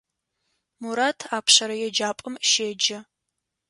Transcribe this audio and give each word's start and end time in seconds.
Мурат 0.81 1.19
апшъэрэ 1.37 1.75
еджапӏэм 1.87 2.35
щеджэ. 2.49 2.97